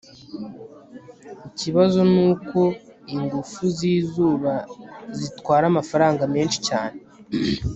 [1.47, 2.59] Ikibazo nuko
[3.15, 4.53] ingufu zizuba
[5.19, 6.97] zitwara amafaranga menshi cyane